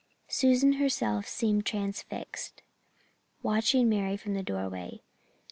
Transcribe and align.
Susan 0.27 0.73
herself 0.81 1.27
seemed 1.27 1.63
transfixed, 1.63 2.63
watching 3.43 3.87
Mary 3.87 4.17
from 4.17 4.33
the 4.33 4.41
doorway. 4.41 5.03